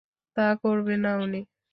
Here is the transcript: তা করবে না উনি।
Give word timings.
তা 0.37 0.47
করবে 0.63 0.93
না 1.03 1.11
উনি। 1.17 1.41